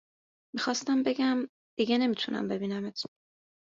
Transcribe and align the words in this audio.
می 0.53 0.59
خواستم 0.59 1.03
بگم 1.03 1.37
دیگه 1.79 1.97
نمی 1.97 2.15
تونم 2.15 2.47
ببینمت 2.47 3.03